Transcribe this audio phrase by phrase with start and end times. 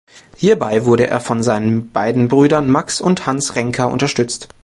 [0.35, 4.47] Hierbei wurde er von seinen beiden Brüdern Max und Hans Renker unterstützt.